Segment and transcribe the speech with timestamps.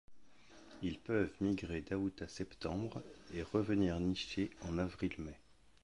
[0.81, 3.03] Ils peuvent migrer d'août à septembre
[3.35, 5.37] et revenir nicher en avril-mai.